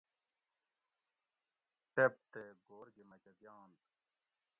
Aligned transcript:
ٹیپ 1.93 2.13
تے 2.31 2.43
گھور 2.65 2.87
گی 2.95 3.03
مکہۤ 3.09 3.35
دیانت 3.39 3.81